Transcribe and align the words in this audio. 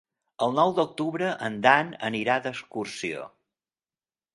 El 0.45 0.55
nou 0.59 0.73
d'octubre 0.79 1.29
en 1.49 1.59
Dan 1.67 1.93
anirà 2.11 2.41
d'excursió. 2.49 3.33